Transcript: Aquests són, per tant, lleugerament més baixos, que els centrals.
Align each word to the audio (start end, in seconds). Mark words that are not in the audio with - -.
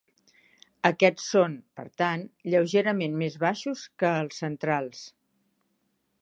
Aquests 0.89 1.27
són, 1.33 1.57
per 1.79 1.85
tant, 2.03 2.23
lleugerament 2.53 3.19
més 3.23 3.37
baixos, 3.45 3.85
que 4.03 4.15
els 4.23 4.41
centrals. 4.45 5.05